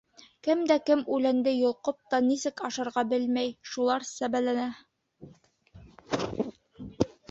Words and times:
—Кем 0.45 0.61
дә 0.69 0.77
кем, 0.87 1.03
үләнде 1.17 1.53
йолҡоп 1.57 1.99
та, 2.15 2.21
нисек 2.31 2.65
ашарға 2.71 3.05
белмәй— 3.13 3.55
шулар 3.75 4.11
сәбәләнә. 4.11 4.69